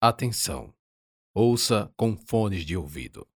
[0.00, 0.72] Atenção!
[1.34, 3.28] Ouça com fones de ouvido.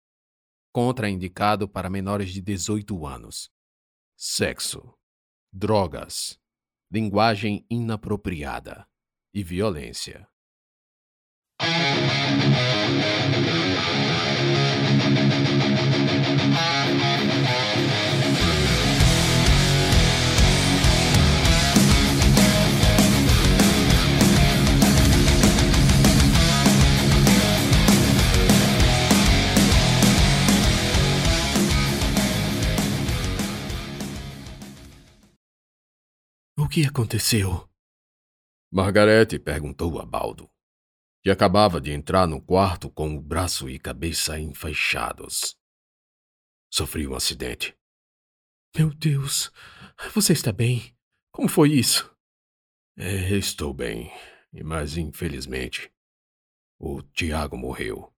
[0.72, 3.52] Contraindicado para menores de 18 anos.
[4.16, 4.94] Sexo,
[5.52, 6.40] drogas,
[6.92, 8.88] linguagem inapropriada
[9.34, 10.30] e violência.
[36.72, 37.70] Que aconteceu?
[38.72, 40.50] Margarete perguntou a Baldo,
[41.22, 45.58] que acabava de entrar no quarto com o braço e cabeça enfaixados.
[46.72, 47.78] Sofri um acidente.
[48.74, 49.52] Meu Deus,
[50.14, 50.96] você está bem?
[51.30, 52.10] Como foi isso?
[52.98, 54.10] É, estou bem,
[54.64, 55.92] mas infelizmente
[56.80, 58.14] o Tiago morreu.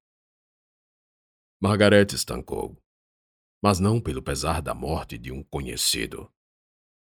[1.59, 2.77] Margarete estancou,
[3.63, 6.31] mas não pelo pesar da morte de um conhecido,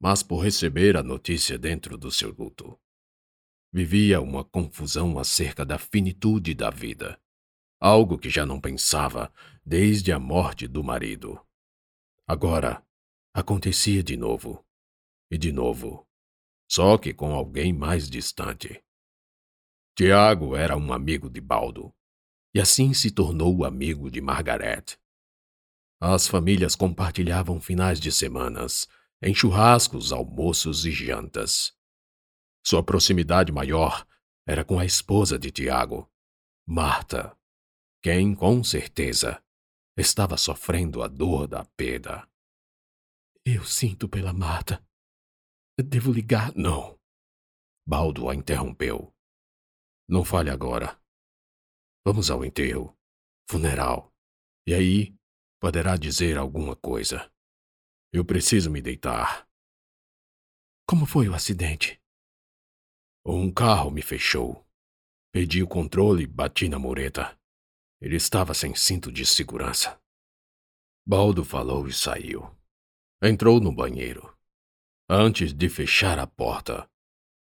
[0.01, 2.79] mas por receber a notícia dentro do seu luto.
[3.73, 7.21] Vivia uma confusão acerca da finitude da vida,
[7.81, 9.33] algo que já não pensava
[9.65, 11.41] desde a morte do marido.
[12.27, 12.85] Agora,
[13.35, 14.65] acontecia de novo,
[15.31, 16.07] e de novo,
[16.71, 18.83] só que com alguém mais distante.
[19.97, 21.95] Tiago era um amigo de Baldo,
[22.55, 24.99] e assim se tornou amigo de Margaret.
[26.01, 28.87] As famílias compartilhavam finais de semanas
[29.27, 31.77] em churrascos, almoços e jantas.
[32.65, 34.07] Sua proximidade maior
[34.47, 36.09] era com a esposa de Tiago,
[36.65, 37.37] Marta,
[38.01, 39.43] quem, com certeza,
[39.97, 42.25] estava sofrendo a dor da perda.
[43.45, 44.81] Eu sinto pela Marta.
[45.77, 46.55] Devo ligar?
[46.55, 46.97] Não.
[47.85, 49.13] Baldo a interrompeu.
[50.09, 50.97] Não fale agora.
[52.07, 52.97] Vamos ao enterro,
[53.51, 54.15] funeral,
[54.69, 55.19] e aí
[55.61, 57.29] poderá dizer alguma coisa.
[58.17, 59.47] Eu preciso me deitar.
[60.89, 62.01] Como foi o acidente?
[63.23, 64.67] Um carro me fechou.
[65.31, 67.39] Perdi o controle e bati na mureta.
[68.01, 70.01] Ele estava sem cinto de segurança.
[71.07, 72.51] Baldo falou e saiu.
[73.23, 74.35] Entrou no banheiro.
[75.11, 76.91] Antes de fechar a porta,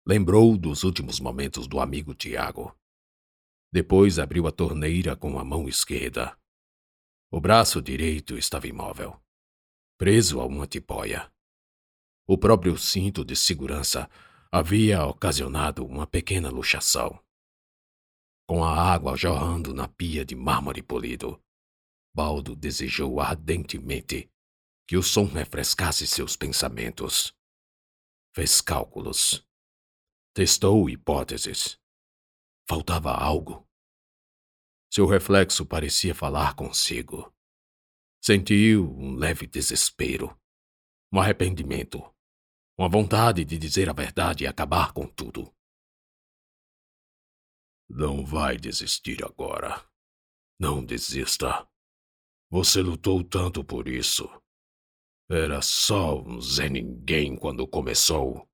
[0.06, 2.78] lembrou dos últimos momentos do amigo Tiago.
[3.72, 6.38] Depois abriu a torneira com a mão esquerda.
[7.32, 9.25] O braço direito estava imóvel,
[9.98, 11.32] preso a uma tipóia.
[12.28, 14.10] O próprio cinto de segurança
[14.52, 17.20] havia ocasionado uma pequena luxação.
[18.48, 21.42] Com a água jorrando na pia de mármore polido,
[22.14, 24.30] Baldo desejou ardentemente
[24.88, 27.36] que o som refrescasse seus pensamentos.
[28.34, 29.46] Fez cálculos.
[30.34, 31.80] Testou hipóteses.
[32.68, 33.68] Faltava algo.
[34.92, 37.35] Seu reflexo parecia falar consigo.
[38.26, 40.36] Sentiu um leve desespero,
[41.14, 42.16] um arrependimento
[42.78, 45.54] uma vontade de dizer a verdade e acabar com tudo.
[47.90, 49.82] Não vai desistir agora.
[50.60, 51.68] Não desista.
[52.52, 54.30] Você lutou tanto por isso.
[55.30, 58.48] Era só um Zé Ninguém quando começou.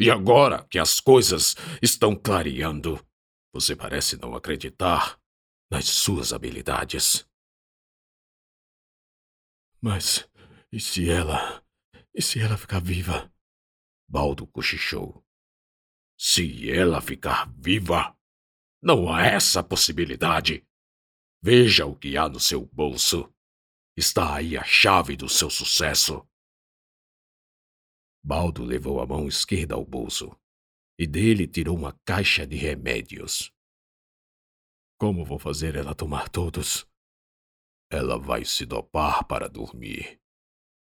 [0.00, 3.04] E agora que as coisas estão clareando,
[3.52, 5.20] você parece não acreditar
[5.70, 7.27] nas suas habilidades.
[9.80, 10.28] Mas
[10.72, 11.64] e se ela.
[12.12, 13.32] E se ela ficar viva?
[14.08, 15.24] Baldo cochichou.
[16.18, 18.16] Se ela ficar viva,
[18.82, 20.66] não há essa possibilidade.
[21.40, 23.32] Veja o que há no seu bolso.
[23.96, 26.26] Está aí a chave do seu sucesso.
[28.24, 30.36] Baldo levou a mão esquerda ao bolso
[30.98, 33.52] e dele tirou uma caixa de remédios.
[34.98, 36.87] Como vou fazer ela tomar todos?
[37.90, 40.20] Ela vai se dopar para dormir.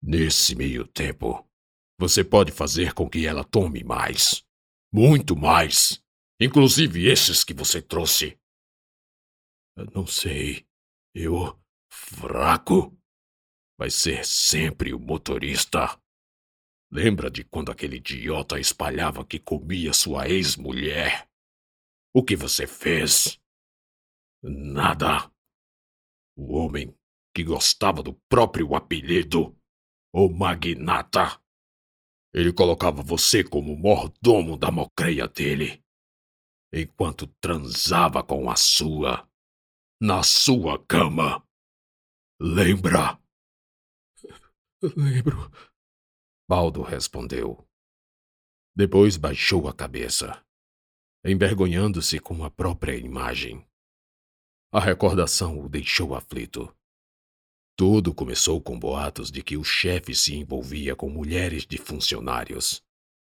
[0.01, 1.47] Nesse meio tempo,
[1.99, 4.43] você pode fazer com que ela tome mais.
[4.91, 6.03] Muito mais.
[6.39, 8.39] Inclusive esses que você trouxe.
[9.75, 10.67] Eu não sei.
[11.13, 11.59] Eu.
[11.93, 12.97] Fraco?
[13.77, 15.99] Vai ser sempre o motorista.
[16.91, 21.29] Lembra de quando aquele idiota espalhava que comia sua ex-mulher?
[22.13, 23.39] O que você fez?
[24.43, 25.31] Nada.
[26.35, 26.93] O homem
[27.33, 29.57] que gostava do próprio apelido,
[30.13, 31.41] o magnata.
[32.33, 35.83] Ele colocava você como mordomo da mocreia dele,
[36.73, 39.29] enquanto transava com a sua,
[40.01, 41.45] na sua cama.
[42.39, 43.21] Lembra?
[44.95, 45.51] Lembro.
[46.49, 47.67] Baldo respondeu.
[48.75, 50.43] Depois baixou a cabeça,
[51.25, 53.67] envergonhando-se com a própria imagem.
[54.73, 56.73] A recordação o deixou aflito.
[57.75, 62.83] Tudo começou com boatos de que o chefe se envolvia com mulheres de funcionários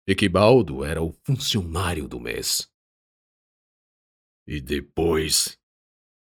[0.07, 2.71] e que Baldo era o funcionário do mês.
[4.47, 5.59] E depois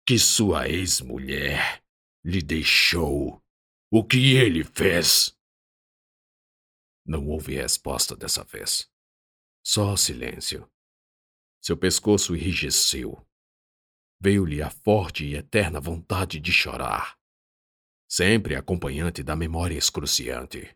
[0.07, 1.85] que sua ex-mulher
[2.25, 3.43] lhe deixou,
[3.91, 5.37] o que ele fez?
[7.05, 8.91] Não houve resposta dessa vez.
[9.63, 10.71] Só silêncio.
[11.61, 13.27] Seu pescoço enrijeceu.
[14.19, 17.19] Veio-lhe a forte e eterna vontade de chorar
[18.15, 20.73] sempre acompanhante da memória excruciante.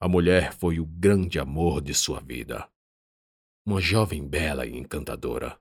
[0.00, 2.68] A mulher foi o grande amor de sua vida.
[3.64, 5.56] Uma jovem bela e encantadora,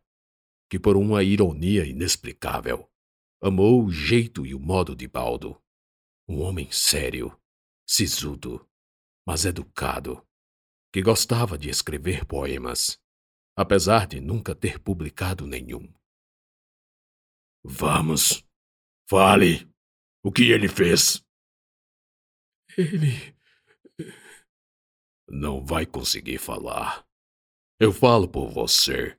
[0.68, 2.92] que por uma ironia inexplicável,
[3.40, 5.62] amou o jeito e o modo de Baldo.
[6.28, 7.40] Um homem sério,
[7.88, 8.68] sisudo,
[9.24, 10.28] mas educado,
[10.92, 13.00] que gostava de escrever poemas,
[13.56, 15.94] apesar de nunca ter publicado nenhum.
[17.64, 18.44] Vamos,
[19.08, 19.75] fale,
[20.26, 21.24] o que ele fez?
[22.76, 23.38] Ele.
[25.30, 27.08] Não vai conseguir falar.
[27.80, 29.16] Eu falo por você.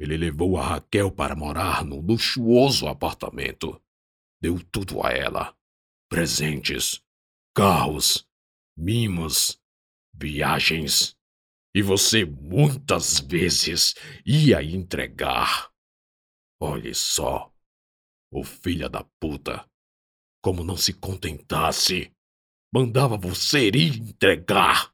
[0.00, 3.80] Ele levou a Raquel para morar num luxuoso apartamento.
[4.40, 5.56] Deu tudo a ela:
[6.10, 7.00] presentes,
[7.54, 8.28] carros,
[8.76, 9.62] mimos,
[10.12, 11.16] viagens.
[11.72, 13.94] E você muitas vezes
[14.26, 15.72] ia entregar.
[16.60, 17.54] Olhe só,
[18.32, 19.70] o filho da puta
[20.42, 22.12] como não se contentasse,
[22.74, 24.92] mandava você ir entregar.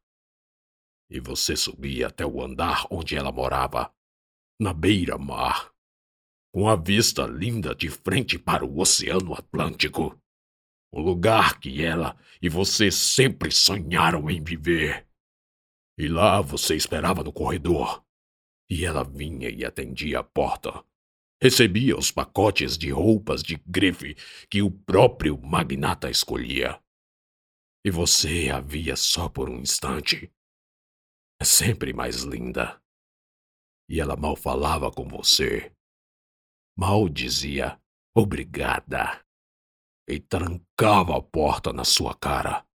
[1.11, 3.91] E você subia até o andar onde ela morava,
[4.61, 5.73] na beira-mar,
[6.53, 10.21] com a vista linda de frente para o Oceano Atlântico.
[10.93, 15.07] O lugar que ela e você sempre sonharam em viver.
[15.99, 18.05] E lá você esperava no corredor.
[18.71, 20.85] E ela vinha e atendia a porta,
[21.41, 24.15] recebia os pacotes de roupas de grife
[24.51, 26.83] que o próprio magnata escolhia.
[27.85, 30.33] E você a via só por um instante.
[31.41, 32.83] É sempre mais linda.
[33.89, 35.73] E ela mal falava com você.
[36.77, 37.81] Mal dizia
[38.17, 39.25] obrigada.
[40.09, 42.67] E trancava a porta na sua cara.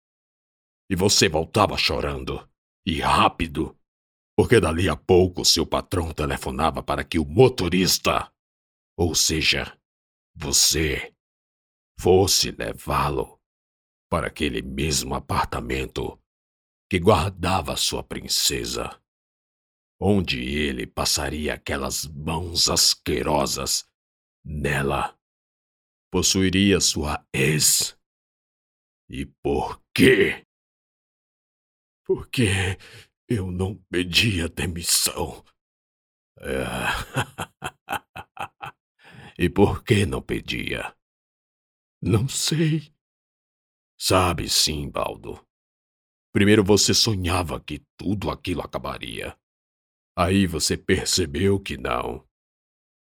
[0.90, 2.48] E você voltava chorando,
[2.86, 3.78] e rápido,
[4.38, 8.33] porque dali a pouco seu patrão telefonava para que o motorista
[9.04, 9.78] ou seja,
[10.34, 11.14] você
[12.00, 13.38] fosse levá-lo
[14.10, 16.18] para aquele mesmo apartamento
[16.90, 18.98] que guardava sua princesa,
[20.00, 23.86] onde ele passaria aquelas mãos asquerosas
[24.42, 25.20] nela,
[26.10, 28.00] possuiria sua ex.
[29.10, 30.48] E por quê?
[32.06, 32.78] Porque
[33.28, 35.44] eu não pedia demissão.
[39.38, 40.96] E por que não pedia?
[42.02, 42.94] Não sei.
[43.98, 45.46] Sabe sim, Baldo.
[46.34, 49.38] Primeiro você sonhava que tudo aquilo acabaria.
[50.18, 52.28] Aí você percebeu que não.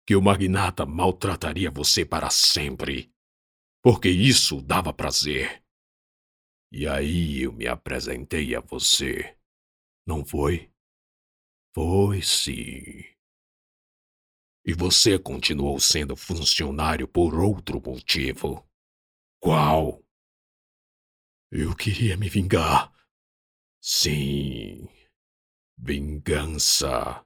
[0.06, 3.12] Que o magnata maltrataria você para sempre.
[3.82, 5.64] Porque isso dava prazer.
[6.72, 9.38] E aí eu me apresentei a você.
[10.08, 10.72] Não foi?
[11.74, 13.13] Foi sim.
[14.66, 18.66] E você continuou sendo funcionário por outro motivo.
[19.42, 20.02] Qual?
[21.52, 22.92] Eu queria me vingar.
[23.82, 24.88] Sim.
[25.78, 27.26] Vingança.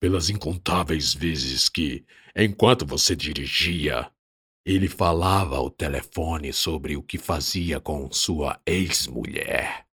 [0.00, 2.06] Pelas incontáveis vezes que,
[2.36, 4.12] enquanto você dirigia,
[4.64, 9.86] ele falava ao telefone sobre o que fazia com sua ex-mulher.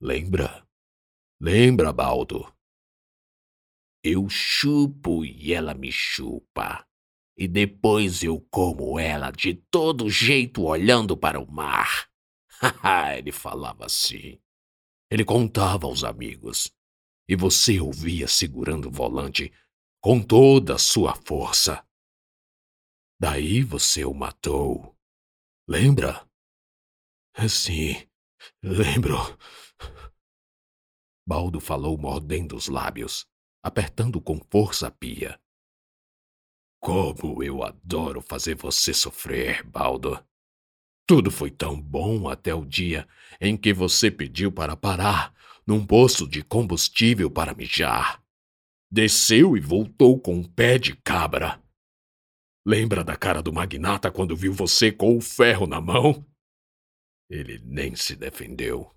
[0.00, 0.66] Lembra?
[1.40, 2.52] Lembra, Baldo?
[4.06, 6.86] Eu chupo e ela me chupa.
[7.38, 12.10] E depois eu como ela de todo jeito olhando para o mar.
[13.16, 14.38] Ele falava assim.
[15.10, 16.70] Ele contava aos amigos.
[17.26, 19.50] E você ouvia segurando o volante
[20.02, 21.82] com toda a sua força.
[23.18, 24.94] Daí você o matou.
[25.66, 26.28] Lembra?
[27.48, 28.06] Sim,
[28.62, 29.16] lembro.
[31.26, 33.26] Baldo falou mordendo os lábios
[33.64, 35.40] apertando com força a pia.
[36.78, 40.22] Como eu adoro fazer você sofrer, Baldo.
[41.06, 43.08] Tudo foi tão bom até o dia
[43.40, 45.34] em que você pediu para parar
[45.66, 48.22] num poço de combustível para mijar.
[48.92, 51.58] Desceu e voltou com um pé de cabra.
[52.66, 56.24] Lembra da cara do magnata quando viu você com o ferro na mão?
[57.30, 58.94] Ele nem se defendeu.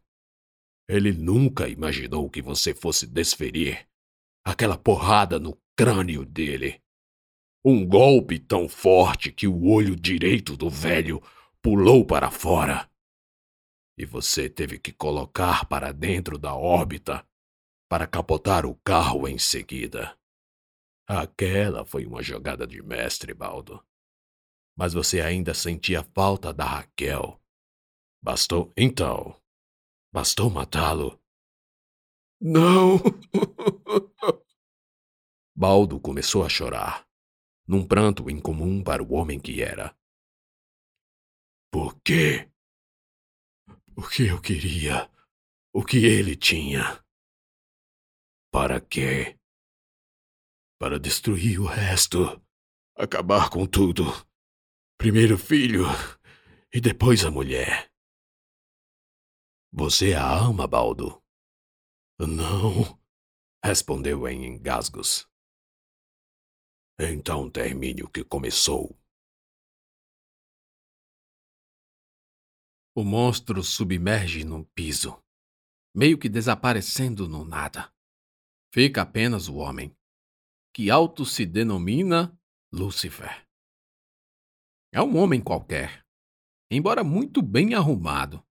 [0.90, 3.87] Ele nunca imaginou que você fosse desferir
[4.48, 6.82] aquela porrada no crânio dele.
[7.66, 11.22] Um golpe tão forte que o olho direito do velho
[11.62, 12.90] pulou para fora.
[13.98, 17.28] E você teve que colocar para dentro da órbita
[17.90, 20.18] para capotar o carro em seguida.
[21.06, 23.84] Aquela foi uma jogada de mestre, Baldo.
[24.78, 27.42] Mas você ainda sentia falta da Raquel.
[28.24, 29.36] Bastou, então.
[30.14, 31.20] Bastou matá-lo.
[32.40, 32.98] Não!
[35.56, 37.08] Baldo começou a chorar
[37.68, 39.98] num pranto incomum para o homem que era.
[41.72, 42.50] Por quê?
[43.94, 45.12] Porque eu queria
[45.74, 47.04] o que ele tinha.
[48.52, 49.38] Para quê?
[50.80, 52.42] Para destruir o resto.
[52.96, 54.04] Acabar com tudo.
[54.98, 55.84] Primeiro o filho
[56.74, 57.92] e depois a mulher.
[59.72, 61.22] Você a ama, Baldo?
[62.20, 63.00] Não,
[63.64, 65.30] respondeu em engasgos.
[67.00, 68.98] Então termine o que começou.
[72.96, 75.24] O monstro submerge no piso,
[75.96, 77.94] meio que desaparecendo no nada.
[78.74, 79.96] Fica apenas o homem,
[80.74, 82.36] que alto se denomina
[82.74, 83.48] Lúcifer.
[84.92, 86.04] É um homem qualquer,
[86.72, 88.44] embora muito bem arrumado.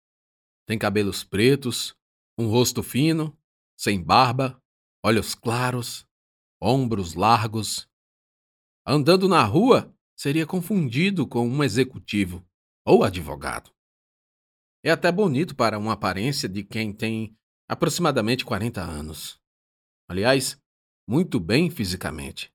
[0.64, 1.96] Tem cabelos pretos,
[2.38, 3.35] um rosto fino,
[3.76, 4.60] sem barba,
[5.04, 6.06] olhos claros,
[6.60, 7.88] ombros largos
[8.88, 12.46] Andando na rua, seria confundido com um executivo
[12.86, 13.74] ou advogado.
[14.84, 17.36] É até bonito para uma aparência de quem tem
[17.68, 19.40] aproximadamente 40 anos.
[20.08, 20.56] Aliás,
[21.04, 22.54] muito bem fisicamente,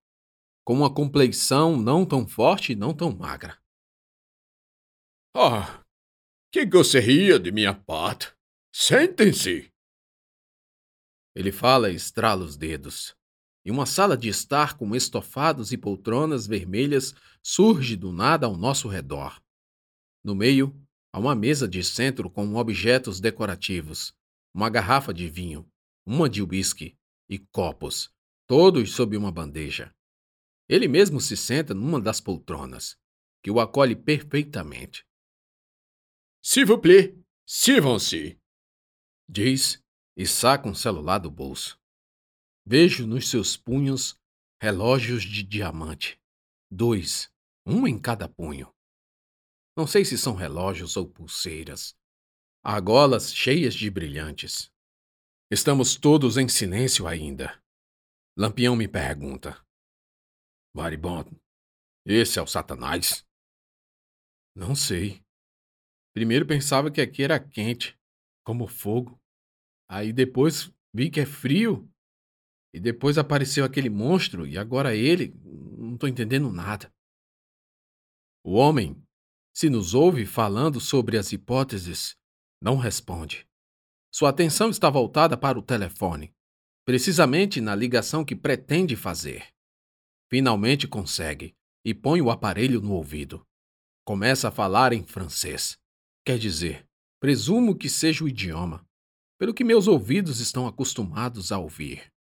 [0.64, 3.62] com uma compleição não tão forte e não tão magra.
[5.36, 5.84] Ah,
[6.50, 8.34] que gostaria de minha parte.
[8.74, 9.71] Sentem-se.
[11.36, 13.16] Ele fala e estrala os dedos,
[13.64, 18.88] e uma sala de estar com estofados e poltronas vermelhas surge do nada ao nosso
[18.88, 19.42] redor.
[20.24, 20.76] No meio,
[21.14, 24.14] há uma mesa de centro com objetos decorativos,
[24.54, 25.70] uma garrafa de vinho,
[26.06, 26.98] uma de uísque
[27.30, 28.12] e copos,
[28.48, 29.94] todos sob uma bandeja.
[30.68, 32.98] Ele mesmo se senta numa das poltronas,
[33.44, 35.06] que o acolhe perfeitamente.
[36.44, 38.40] S'il vous plaît, sirvam-se,
[39.30, 39.82] diz
[40.16, 41.80] e saca um celular do bolso.
[42.66, 44.20] Vejo nos seus punhos
[44.62, 46.22] relógios de diamante.
[46.70, 47.32] Dois,
[47.66, 48.74] um em cada punho.
[49.76, 51.96] Não sei se são relógios ou pulseiras.
[52.64, 54.72] Argolas cheias de brilhantes.
[55.50, 57.62] Estamos todos em silêncio ainda.
[58.38, 59.62] Lampião me pergunta:
[60.74, 61.38] Maribondo,
[62.06, 63.26] esse é o Satanás?
[64.56, 65.24] Não sei.
[66.14, 67.98] Primeiro pensava que aqui era quente,
[68.44, 69.21] como fogo.
[69.92, 71.86] Aí depois vi que é frio
[72.74, 75.36] e depois apareceu aquele monstro e agora ele.
[75.78, 76.90] Não estou entendendo nada.
[78.42, 79.04] O homem,
[79.54, 82.16] se nos ouve falando sobre as hipóteses,
[82.64, 83.46] não responde.
[84.14, 86.34] Sua atenção está voltada para o telefone,
[86.86, 89.46] precisamente na ligação que pretende fazer.
[90.30, 93.46] Finalmente consegue e põe o aparelho no ouvido.
[94.06, 95.78] Começa a falar em francês.
[96.26, 96.88] Quer dizer,
[97.20, 98.86] presumo que seja o idioma,
[99.42, 102.14] pelo que meus ouvidos estão acostumados a ouvir.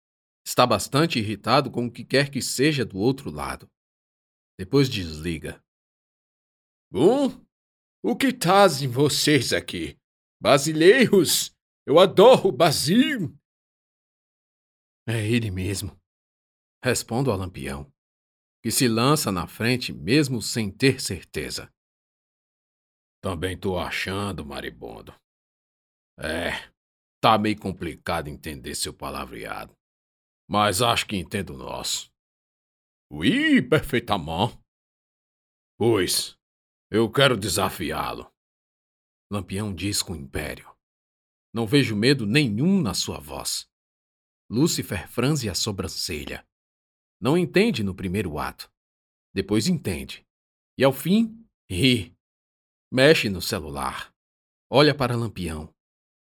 [0.42, 3.70] Está bastante irritado com o que quer que seja do outro lado.
[4.58, 5.62] Depois desliga.
[6.90, 7.46] Bom,
[8.02, 10.00] o que trazem vocês aqui?
[10.42, 11.54] Basileiros!
[11.86, 13.38] Eu adoro o Brasil!
[15.06, 16.00] É ele mesmo.
[16.82, 17.92] Respondo ao lampião,
[18.64, 21.70] que se lança na frente mesmo sem ter certeza.
[23.22, 25.14] Também tô achando, maribondo.
[26.18, 26.72] É,
[27.22, 29.80] tá meio complicado entender seu palavreado
[30.50, 32.12] mas acho que entendo nosso.
[33.12, 34.60] Oui, perfeitamente.
[35.78, 36.36] Pois,
[36.90, 38.34] eu quero desafiá-lo.
[39.32, 40.76] Lampião diz com império.
[41.54, 43.70] Não vejo medo nenhum na sua voz.
[44.50, 46.44] Lúcifer franze a sobrancelha.
[47.22, 48.72] Não entende no primeiro ato.
[49.32, 50.26] Depois entende.
[50.80, 52.16] E ao fim, ri.
[52.92, 54.12] Mexe no celular.
[54.68, 55.72] Olha para Lampião.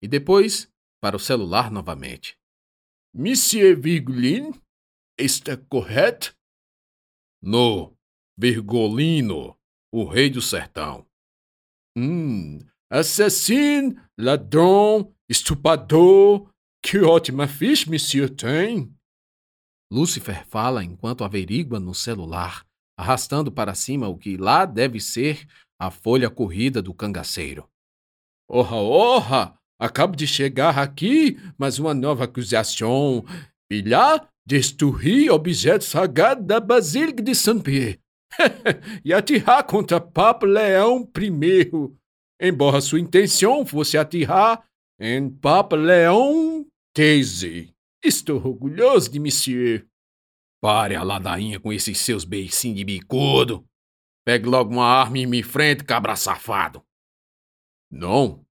[0.01, 0.71] E depois
[1.05, 2.35] para o celular novamente.
[3.13, 4.59] Monsieur Virgulin,
[5.19, 6.35] está correto?
[7.39, 7.95] No,
[8.35, 9.55] Virgolino,
[9.93, 11.05] o rei do sertão.
[11.95, 12.57] Hum,
[12.89, 16.49] assassino, ladrão, estuprador.
[16.83, 18.91] Que ótima ficha, monsieur tem.
[19.93, 22.65] Lúcifer fala enquanto averigua no celular,
[22.97, 25.45] arrastando para cima o que lá deve ser
[25.79, 27.69] a folha corrida do cangaceiro.
[28.49, 29.64] Orra, orra!
[29.79, 33.25] Acabo de chegar aqui, mas uma nova acusação.
[33.69, 37.99] Pilhar, destruir objetos sagrados da Basílica de Saint-Pierre.
[39.03, 41.95] e atirar contra Papa Leão I,
[42.41, 44.65] embora sua intenção fosse atirar
[44.99, 46.65] em Papa Leão
[46.97, 47.73] XIII.
[48.03, 49.87] Estou orgulhoso de monsieur.
[50.61, 53.65] Pare a ladainha com esses seus beicinhos de bicudo.
[54.25, 56.83] Pegue logo uma arma e me enfrente, cabra safado.
[57.91, 58.44] Não,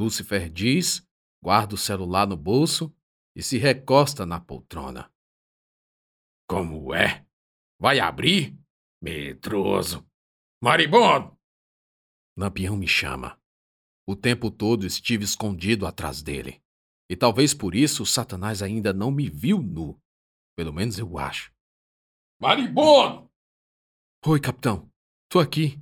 [0.00, 1.06] Lúcifer diz,
[1.42, 2.90] guarda o celular no bolso
[3.36, 5.12] e se recosta na poltrona.
[6.48, 7.26] Como é?
[7.78, 8.58] Vai abrir?
[9.02, 10.08] Medroso.
[10.62, 11.38] Maribondo!
[12.34, 13.38] Lampião me chama.
[14.08, 16.62] O tempo todo estive escondido atrás dele.
[17.06, 20.00] E talvez por isso Satanás ainda não me viu nu.
[20.56, 21.52] Pelo menos eu acho.
[22.40, 23.30] Maribondo!
[24.26, 24.90] Oi, capitão.
[25.28, 25.78] Tô aqui.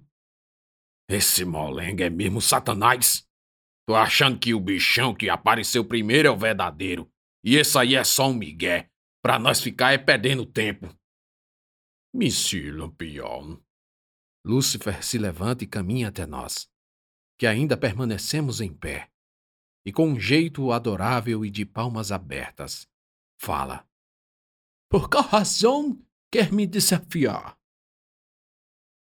[1.09, 3.28] Esse molenga é mesmo Satanás?
[3.89, 7.11] Tô achando que o bichão que apareceu primeiro é o verdadeiro.
[7.43, 8.91] E esse aí é só um migué.
[9.23, 10.95] Pra nós ficar é perdendo tempo.
[12.15, 13.57] Monsieur Lampion.
[14.45, 16.71] Lúcifer se levanta e caminha até nós,
[17.39, 19.11] que ainda permanecemos em pé,
[19.87, 22.87] e com um jeito adorável e de palmas abertas,
[23.41, 23.89] fala.
[24.91, 25.99] Por qual razão
[26.31, 27.59] quer me desafiar?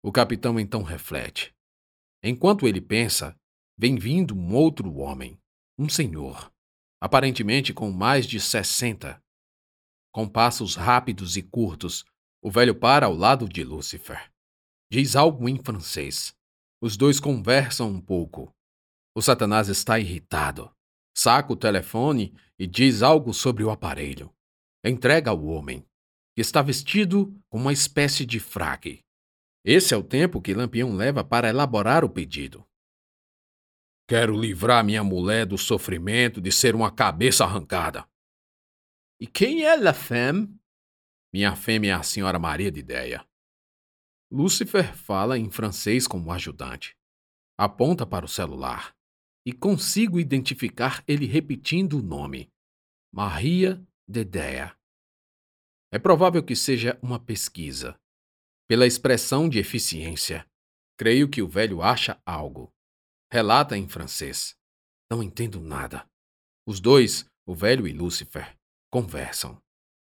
[0.03, 1.55] O capitão então reflete.
[2.23, 3.38] Enquanto ele pensa,
[3.79, 5.39] vem vindo um outro homem,
[5.77, 6.51] um senhor,
[6.99, 9.23] aparentemente com mais de sessenta.
[10.11, 12.03] Com passos rápidos e curtos,
[12.43, 14.29] o velho para ao lado de Lúcifer.
[14.91, 16.35] Diz algo em francês.
[16.81, 18.53] Os dois conversam um pouco.
[19.15, 20.69] O Satanás está irritado.
[21.15, 24.29] Saca o telefone e diz algo sobre o aparelho.
[24.83, 25.85] Entrega ao homem,
[26.35, 29.05] que está vestido com uma espécie de fraque.
[29.63, 32.68] Esse é o tempo que Lampião leva para elaborar o pedido.
[34.09, 38.09] Quero livrar minha mulher do sofrimento de ser uma cabeça arrancada.
[39.21, 40.59] E quem é La Femme?
[41.31, 43.23] Minha fêmea é a senhora Maria de Ideia.
[44.31, 46.97] Lúcifer fala em francês como ajudante.
[47.55, 48.95] Aponta para o celular
[49.45, 52.51] e consigo identificar ele repetindo o nome:
[53.13, 54.75] Maria de Ideia.
[55.93, 57.95] É provável que seja uma pesquisa.
[58.67, 60.49] Pela expressão de eficiência,
[60.97, 62.73] creio que o velho acha algo.
[63.31, 64.55] Relata em francês.
[65.09, 66.09] Não entendo nada.
[66.65, 68.57] Os dois, o velho e Lúcifer,
[68.91, 69.61] conversam.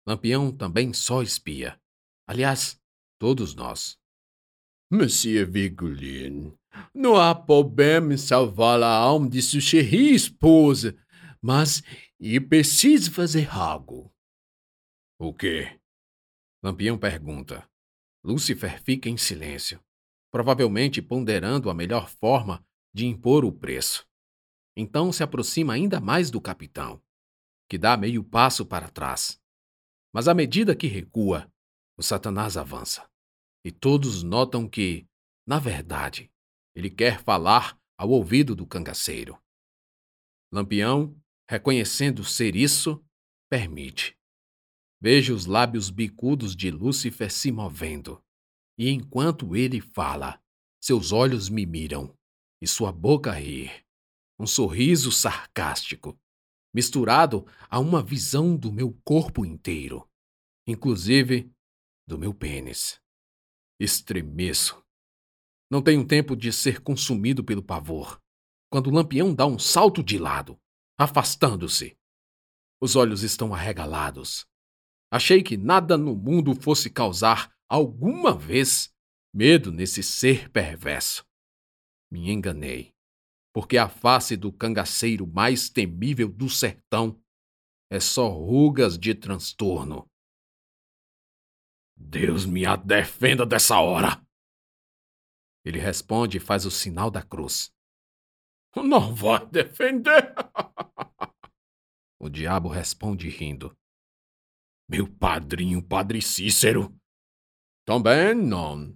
[0.07, 1.81] Lampião também só espia.
[2.29, 2.79] Aliás,
[3.19, 3.99] todos nós.
[4.91, 6.57] Monsieur Vigulin,
[6.95, 10.95] não há problema em salvar a alma de sua chérie esposa,
[11.41, 11.83] mas
[12.21, 14.15] eu preciso fazer algo.
[15.19, 15.81] O quê?
[16.63, 17.67] Lampião pergunta.
[18.23, 19.83] Lúcifer fica em silêncio,
[20.31, 22.65] provavelmente ponderando a melhor forma
[22.97, 24.09] de impor o preço.
[24.75, 27.03] Então se aproxima ainda mais do capitão,
[27.69, 29.39] que dá meio passo para trás.
[30.15, 31.53] Mas à medida que recua,
[31.95, 33.07] o Satanás avança.
[33.63, 35.07] E todos notam que,
[35.47, 36.33] na verdade,
[36.75, 39.39] ele quer falar ao ouvido do cangaceiro.
[40.51, 41.15] Lampião,
[41.51, 43.05] reconhecendo ser isso,
[43.51, 44.17] permite.
[45.03, 48.25] Vejo os lábios bicudos de Lúcifer se movendo,
[48.79, 50.43] e enquanto ele fala,
[50.81, 52.17] seus olhos me miram
[52.61, 53.71] e sua boca ri.
[54.39, 56.19] Um sorriso sarcástico,
[56.75, 60.09] misturado a uma visão do meu corpo inteiro,
[60.67, 61.51] inclusive
[62.07, 63.01] do meu pênis.
[63.81, 64.83] Estremeço.
[65.71, 68.21] Não tenho tempo de ser consumido pelo pavor,
[68.71, 70.59] quando o lampião dá um salto de lado,
[70.99, 71.97] afastando-se.
[72.81, 74.47] Os olhos estão arregalados.
[75.11, 78.93] Achei que nada no mundo fosse causar alguma vez
[79.35, 81.26] medo nesse ser perverso.
[82.17, 82.97] Me enganei
[83.53, 87.19] porque a face do cangaceiro mais temível do sertão
[87.91, 90.11] é só rugas de transtorno.
[91.95, 94.23] Deus me a defenda dessa hora!
[95.65, 97.71] Ele responde e faz o sinal da cruz.
[98.75, 100.35] Não vai defender!
[102.21, 103.75] o diabo responde rindo.
[104.87, 106.95] Meu padrinho, Padre Cícero.
[107.87, 108.95] Também não.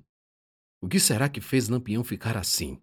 [0.82, 2.78] O que será que fez Lampião ficar assim?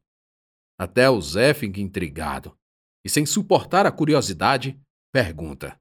[0.80, 2.56] Até o Zé fica intrigado
[3.04, 4.80] e, sem suportar a curiosidade,
[5.12, 5.80] pergunta: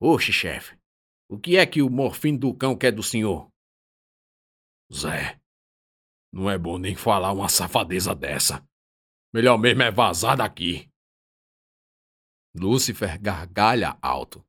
[0.00, 0.76] Oxe, chefe,
[1.30, 3.48] o que é que o morfim do cão quer do senhor?
[4.92, 5.40] Zé,
[6.32, 8.66] não é bom nem falar uma safadeza dessa.
[9.34, 10.90] Melhor mesmo é vazar daqui.
[12.54, 14.44] Lúcifer gargalha alto.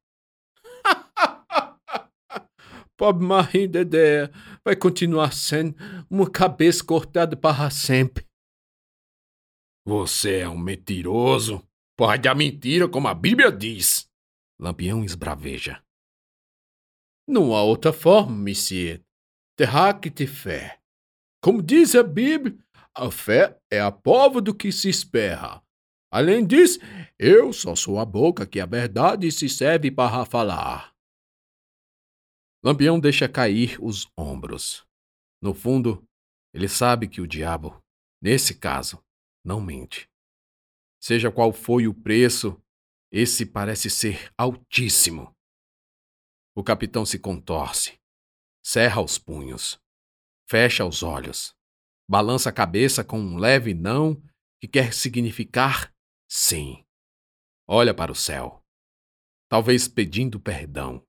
[2.98, 4.30] Pobre Marie Dedé
[4.66, 5.76] vai continuar sendo
[6.10, 8.28] uma cabeça cortada para sempre.
[9.86, 11.62] Você é um mentiroso.
[11.98, 14.10] Pai da mentira, como a Bíblia diz.
[14.60, 15.84] Lampião esbraveja.
[17.28, 19.04] Não há outra forma, monsieur.
[19.58, 20.80] terá que ter fé.
[21.42, 22.58] Como diz a Bíblia,
[22.96, 25.62] a fé é a prova do que se espera.
[26.12, 26.80] Além disso,
[27.20, 30.94] eu só sou a boca que a verdade se serve para falar.
[32.64, 34.86] Lampião deixa cair os ombros.
[35.42, 36.08] No fundo,
[36.54, 37.84] ele sabe que o diabo,
[38.22, 39.04] nesse caso,
[39.44, 40.10] não mente.
[41.00, 42.62] Seja qual foi o preço,
[43.12, 45.36] esse parece ser altíssimo.
[46.56, 48.00] O capitão se contorce,
[48.64, 49.80] cerra os punhos,
[50.48, 51.56] fecha os olhos,
[52.08, 54.22] balança a cabeça com um leve não
[54.62, 55.94] que quer significar
[56.30, 56.86] sim.
[57.68, 58.64] Olha para o céu,
[59.50, 61.06] talvez pedindo perdão.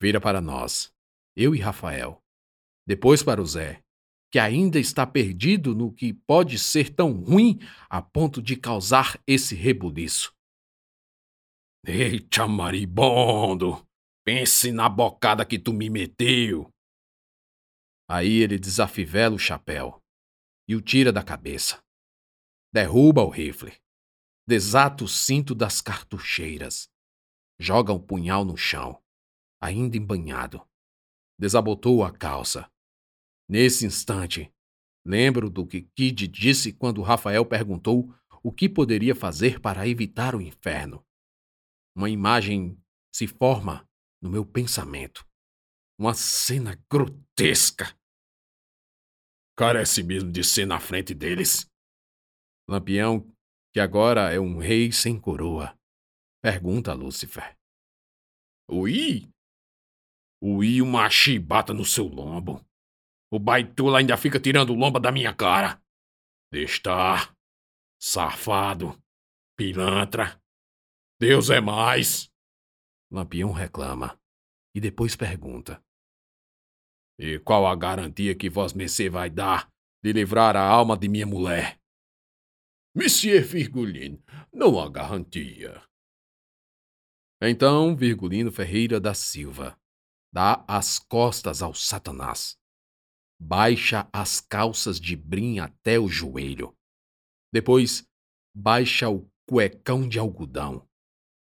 [0.00, 0.92] Vira para nós,
[1.36, 2.22] eu e Rafael,
[2.86, 3.81] depois para o Zé,
[4.32, 7.58] que ainda está perdido no que pode ser tão ruim
[7.90, 10.34] a ponto de causar esse rebuliço.
[11.86, 13.86] Eita, maribondo!
[14.24, 16.72] Pense na bocada que tu me meteu!
[18.08, 20.00] Aí ele desafivela o chapéu
[20.66, 21.82] e o tira da cabeça.
[22.72, 23.76] Derruba o rifle.
[24.48, 26.88] Desata o cinto das cartucheiras.
[27.60, 28.98] Joga um punhal no chão,
[29.60, 30.66] ainda embanhado.
[31.38, 32.71] Desabotou a calça.
[33.48, 34.52] Nesse instante,
[35.04, 40.40] lembro do que Kid disse quando Rafael perguntou o que poderia fazer para evitar o
[40.40, 41.04] inferno.
[41.94, 42.76] Uma imagem
[43.14, 43.88] se forma
[44.20, 45.26] no meu pensamento.
[45.98, 47.96] Uma cena grotesca.
[49.56, 51.70] Carece mesmo de ser na frente deles.
[52.68, 53.28] Lampião,
[53.72, 55.78] que agora é um rei sem coroa,
[56.42, 57.56] pergunta a Lúcifer.
[58.70, 59.28] Ui?
[60.40, 62.64] Ui, uma chibata no seu lombo.
[63.32, 65.82] O baitola ainda fica tirando lomba da minha cara.
[66.52, 67.34] Deixa.
[67.98, 69.02] Safado.
[69.56, 70.38] Pilantra.
[71.18, 72.30] Deus é mais.
[73.10, 74.20] Lampião reclama
[74.74, 75.82] e depois pergunta:
[77.18, 79.72] E qual a garantia que Vós Mercê vai dar
[80.04, 81.80] de livrar a alma de minha mulher?
[82.94, 85.82] Monsieur Virgulino, não há garantia.
[87.40, 89.80] Então Virgulino Ferreira da Silva
[90.30, 92.60] dá as costas ao Satanás.
[93.44, 96.76] Baixa as calças de brim até o joelho.
[97.52, 98.06] Depois,
[98.54, 100.88] baixa o cuecão de algodão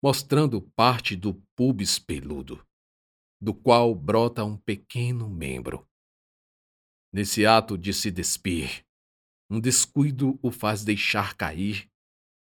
[0.02, 2.66] mostrando parte do pubis peludo,
[3.40, 5.86] do qual brota um pequeno membro.
[7.12, 8.86] Nesse ato de se despir,
[9.50, 11.90] um descuido o faz deixar cair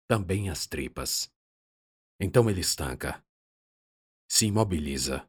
[0.09, 1.33] também as tripas.
[2.21, 3.25] Então ele estanca,
[4.29, 5.29] se imobiliza,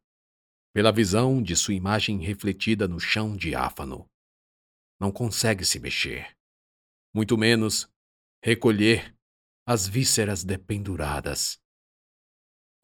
[0.74, 4.10] pela visão de sua imagem refletida no chão diáfano.
[5.00, 6.36] Não consegue se mexer,
[7.14, 7.90] muito menos
[8.44, 9.16] recolher
[9.66, 11.60] as vísceras dependuradas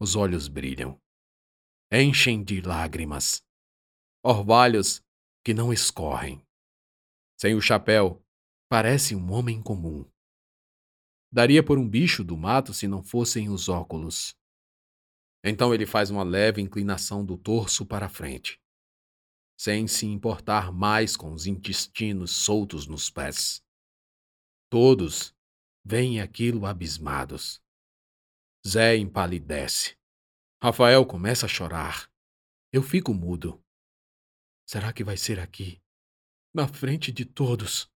[0.04, 1.00] os olhos brilham.
[1.90, 3.42] Enchem de lágrimas.
[4.22, 5.02] Orvalhos
[5.44, 6.44] que não escorrem.
[7.38, 8.22] Sem o chapéu,
[8.68, 10.08] parece um homem comum.
[11.32, 14.36] Daria por um bicho do mato se não fossem os óculos.
[15.46, 18.58] Então ele faz uma leve inclinação do torso para a frente,
[19.58, 23.62] sem se importar mais com os intestinos soltos nos pés.
[24.70, 25.36] Todos
[25.84, 27.62] veem aquilo abismados.
[28.66, 29.98] Zé empalidece.
[30.62, 32.10] Rafael começa a chorar.
[32.72, 33.62] Eu fico mudo.
[34.66, 35.78] Será que vai ser aqui?
[36.54, 37.92] Na frente de todos?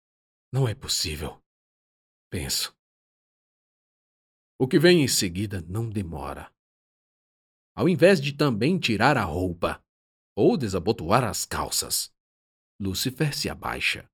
[0.51, 1.41] Não é possível.
[2.29, 2.75] Penso.
[4.59, 6.53] O que vem em seguida não demora.
[7.77, 9.79] Ao invés de também tirar a roupa
[10.35, 12.11] ou desabotoar as calças,
[12.81, 14.09] Lúcifer se abaixa,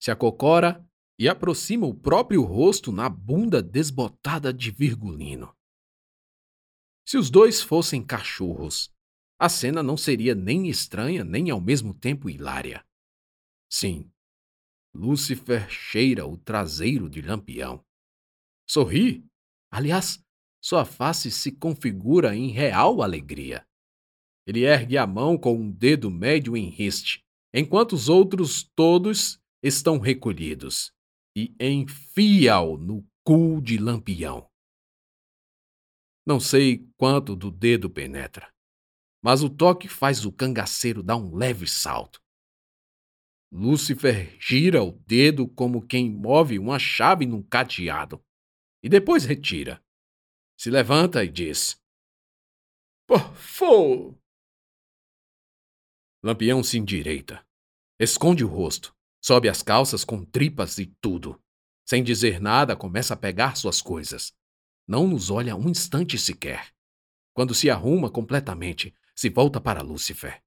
[0.00, 5.52] se acocora e aproxima o próprio rosto na bunda desbotada de Virgulino.
[7.04, 8.94] Se os dois fossem cachorros,
[9.36, 12.86] a cena não seria nem estranha nem ao mesmo tempo hilária.
[13.68, 14.12] Sim,
[14.94, 17.84] Lúcifer cheira o traseiro de Lampião.
[18.64, 19.26] Sorri.
[19.72, 20.24] Aliás,
[20.68, 23.66] sua face se configura em real alegria.
[24.46, 29.98] Ele ergue a mão com um dedo médio em riste, enquanto os outros todos estão
[29.98, 30.92] recolhidos,
[31.34, 34.46] e enfia-o no cu de Lampião.
[36.26, 38.52] Não sei quanto do dedo penetra,
[39.24, 42.20] mas o toque faz o cangaceiro dar um leve salto.
[43.50, 48.22] Lúcifer gira o dedo como quem move uma chave num cadeado
[48.82, 49.82] e depois retira.
[50.58, 51.80] Se levanta e diz:
[53.06, 54.18] Por favor.
[56.20, 57.46] Lampião se endireita,
[57.96, 58.92] esconde o rosto,
[59.24, 61.40] sobe as calças com tripas e tudo.
[61.86, 64.34] Sem dizer nada, começa a pegar suas coisas.
[64.86, 66.74] Não nos olha um instante sequer.
[67.32, 70.42] Quando se arruma completamente, se volta para Lúcifer.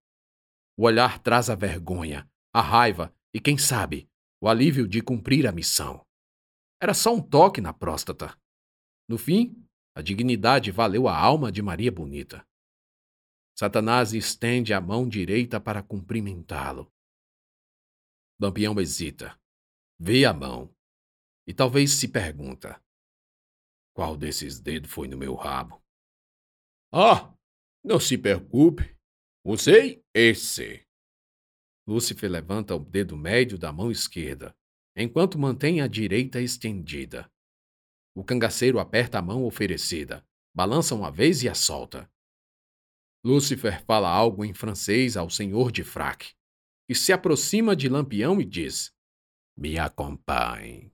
[0.76, 4.10] O olhar traz a vergonha, a raiva e, quem sabe,
[4.42, 6.06] o alívio de cumprir a missão.
[6.82, 8.38] Era só um toque na próstata.
[9.08, 9.56] No fim,
[9.94, 12.46] a dignidade valeu a alma de Maria Bonita.
[13.58, 16.92] Satanás estende a mão direita para cumprimentá-lo.
[18.40, 19.40] Lampião hesita,
[20.00, 20.74] vê a mão
[21.46, 22.82] e talvez se pergunta:
[23.94, 25.82] qual desses dedos foi no meu rabo?
[26.92, 27.34] Ah,
[27.84, 28.98] não se preocupe.
[29.44, 30.86] Usei esse.
[31.88, 34.56] Lúcifer levanta o dedo médio da mão esquerda,
[34.96, 37.30] enquanto mantém a direita estendida.
[38.14, 42.12] O cangaceiro aperta a mão oferecida, balança uma vez e a solta.
[43.24, 46.34] Lúcifer fala algo em francês ao senhor de fraque,
[46.88, 48.94] que se aproxima de Lampião e diz:
[49.56, 50.92] Me acompanhe.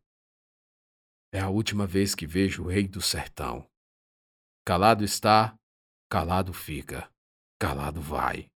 [1.31, 3.67] É a última vez que vejo o rei do sertão.
[4.63, 5.57] Calado está,
[6.09, 7.11] calado fica,
[7.59, 8.51] calado vai,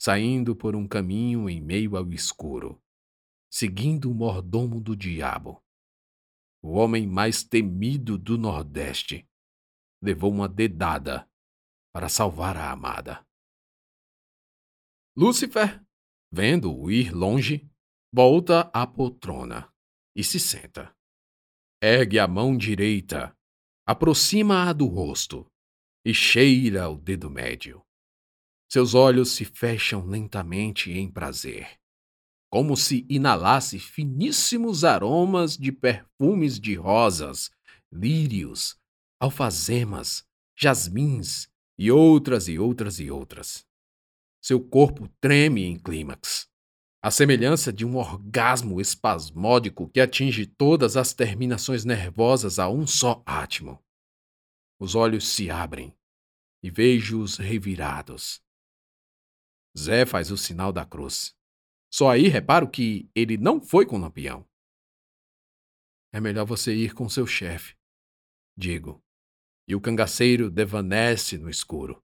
[0.00, 2.82] saindo por um caminho em meio ao escuro,
[3.50, 5.63] seguindo o mordomo do diabo
[6.64, 9.28] o homem mais temido do Nordeste,
[10.02, 11.28] levou uma dedada
[11.92, 13.22] para salvar a amada.
[15.14, 15.84] Lúcifer,
[16.32, 17.70] vendo-o ir longe,
[18.10, 19.70] volta à poltrona
[20.16, 20.96] e se senta.
[21.82, 23.36] Ergue a mão direita,
[23.86, 25.46] aproxima-a do rosto
[26.02, 27.84] e cheira o dedo médio.
[28.72, 31.78] Seus olhos se fecham lentamente em prazer
[32.54, 37.50] como se inalasse finíssimos aromas de perfumes de rosas,
[37.92, 38.78] lírios,
[39.18, 40.24] alfazemas,
[40.56, 43.66] jasmins e outras e outras e outras.
[44.40, 46.48] Seu corpo treme em clímax,
[47.02, 53.20] a semelhança de um orgasmo espasmódico que atinge todas as terminações nervosas a um só
[53.26, 53.82] átimo.
[54.78, 55.92] Os olhos se abrem
[56.62, 58.40] e vejo-os revirados.
[59.76, 61.34] Zé faz o sinal da cruz.
[61.94, 64.44] Só aí reparo que ele não foi com o Lampião.
[66.12, 67.76] É melhor você ir com seu chefe,
[68.56, 69.00] digo.
[69.68, 72.02] E o cangaceiro devanece no escuro,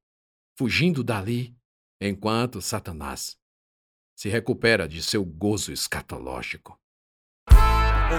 [0.56, 1.56] fugindo dali
[2.00, 3.36] enquanto Satanás
[4.16, 6.78] se recupera de seu gozo escatológico.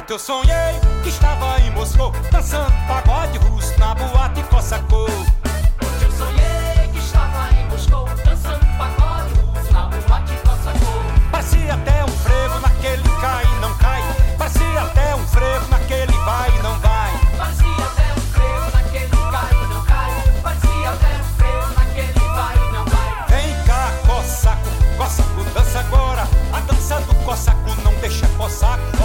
[0.09, 5.05] Eu sonhei que estava em Moscou, dançando pagode russo na boate Cossacô.
[27.41, 29.00] Saco não deixa cossaco